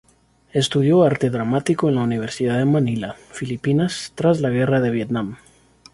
[0.51, 5.37] Estudió arte dramático en la Universidad de Manila, Filipinas, tras la guerra de Vietnam.